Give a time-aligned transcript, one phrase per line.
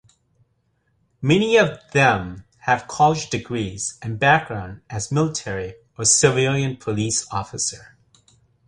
[1.21, 7.85] Many of them have college degrees and backgrounds as military or civilian police officers.